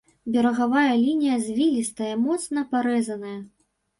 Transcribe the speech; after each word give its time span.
Берагавая 0.35 0.93
лінія 1.01 1.35
звілістая, 1.47 2.09
моцна 2.23 2.65
парэзаная. 2.75 3.37